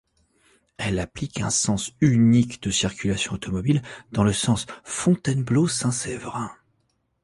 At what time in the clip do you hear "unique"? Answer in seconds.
2.01-2.63